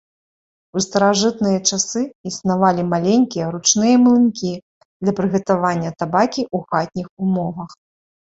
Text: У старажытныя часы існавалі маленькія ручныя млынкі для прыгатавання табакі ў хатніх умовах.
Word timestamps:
У 0.79 0.81
старажытныя 0.85 1.57
часы 1.73 2.01
існавалі 2.29 2.85
маленькія 2.93 3.45
ручныя 3.55 3.95
млынкі 4.07 4.53
для 5.05 5.11
прыгатавання 5.19 5.89
табакі 5.99 6.41
ў 6.55 6.71
хатніх 6.73 7.07
умовах. 7.27 7.71